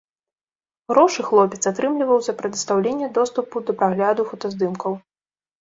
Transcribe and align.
Грошы 0.91 1.25
хлопец 1.27 1.59
атрымліваў 1.71 2.19
за 2.29 2.35
прадастаўленне 2.39 3.13
доступу 3.19 3.55
да 3.69 3.79
прагляду 3.83 4.27
фотаздымкаў. 4.31 4.91